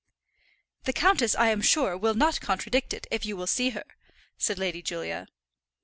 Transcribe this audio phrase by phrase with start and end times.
[0.85, 3.83] "The countess, I am sure, will not contradict it, if you will see her,"
[4.35, 5.27] said Lady Julia.